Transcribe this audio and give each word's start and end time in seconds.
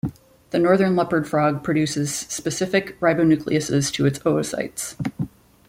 The 0.49 0.57
northern 0.57 0.95
leopard 0.95 1.27
frog 1.27 1.63
produces 1.63 2.11
specific 2.11 2.99
ribonucleases 3.01 3.93
to 3.93 4.07
its 4.07 4.17
oocytes. 4.25 4.95